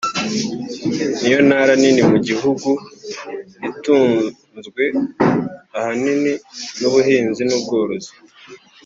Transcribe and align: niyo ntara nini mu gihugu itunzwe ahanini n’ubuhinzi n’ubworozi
niyo 1.19 1.39
ntara 1.47 1.73
nini 1.81 2.01
mu 2.11 2.17
gihugu 2.27 2.69
itunzwe 3.69 4.83
ahanini 5.77 6.33
n’ubuhinzi 6.79 7.41
n’ubworozi 7.45 8.11